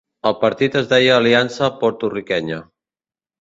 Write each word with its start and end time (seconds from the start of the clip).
El 0.27 0.35
partit 0.43 0.77
es 0.79 0.87
deia 0.93 1.17
Aliança 1.17 1.69
Porto-riquenya. 1.83 2.59